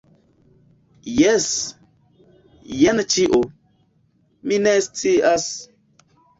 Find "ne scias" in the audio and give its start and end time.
4.67-5.49